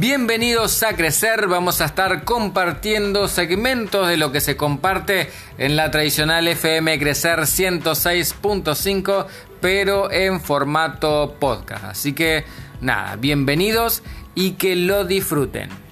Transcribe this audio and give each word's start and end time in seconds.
Bienvenidos 0.00 0.82
a 0.82 0.96
Crecer, 0.96 1.46
vamos 1.46 1.80
a 1.80 1.84
estar 1.84 2.24
compartiendo 2.24 3.28
segmentos 3.28 4.08
de 4.08 4.16
lo 4.16 4.32
que 4.32 4.40
se 4.40 4.56
comparte 4.56 5.30
en 5.56 5.76
la 5.76 5.92
tradicional 5.92 6.48
FM 6.48 6.98
Crecer 6.98 7.38
106.5, 7.38 9.26
pero 9.60 10.10
en 10.10 10.40
formato 10.40 11.36
podcast. 11.38 11.84
Así 11.84 12.12
que 12.12 12.44
nada, 12.80 13.14
bienvenidos 13.14 14.02
y 14.34 14.52
que 14.52 14.74
lo 14.74 15.04
disfruten. 15.04 15.83